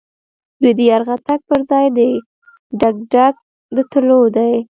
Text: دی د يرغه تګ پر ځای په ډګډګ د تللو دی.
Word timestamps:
دی 0.61 0.71
د 0.77 0.79
يرغه 0.91 1.15
تګ 1.27 1.39
پر 1.49 1.59
ځای 1.69 1.85
په 1.95 2.05
ډګډګ 2.79 3.35
د 3.75 3.77
تللو 3.91 4.21
دی. 4.35 4.53